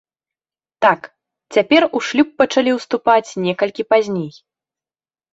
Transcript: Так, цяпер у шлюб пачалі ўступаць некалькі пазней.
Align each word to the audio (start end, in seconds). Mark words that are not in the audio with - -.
Так, 0.85 1.01
цяпер 1.57 1.81
у 1.99 2.01
шлюб 2.07 2.31
пачалі 2.41 2.71
ўступаць 2.77 3.35
некалькі 3.45 3.85
пазней. 3.95 4.31